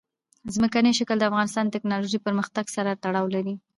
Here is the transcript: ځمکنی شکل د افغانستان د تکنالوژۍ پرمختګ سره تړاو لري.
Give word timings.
ځمکنی 0.55 0.91
شکل 0.99 1.17
د 1.19 1.23
افغانستان 1.29 1.63
د 1.65 1.71
تکنالوژۍ 1.75 2.19
پرمختګ 2.27 2.65
سره 2.75 2.99
تړاو 3.03 3.25
لري. 3.35 3.53